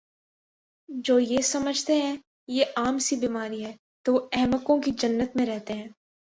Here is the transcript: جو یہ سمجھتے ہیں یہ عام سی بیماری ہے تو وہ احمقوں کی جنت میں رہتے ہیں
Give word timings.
جو 0.89 1.17
یہ 1.19 1.41
سمجھتے 1.41 2.01
ہیں 2.01 2.15
یہ 2.47 2.65
عام 2.75 2.97
سی 2.99 3.15
بیماری 3.15 3.63
ہے 3.65 3.71
تو 4.05 4.13
وہ 4.13 4.19
احمقوں 4.31 4.81
کی 4.81 4.91
جنت 4.91 5.35
میں 5.35 5.45
رہتے 5.45 5.73
ہیں 5.73 5.87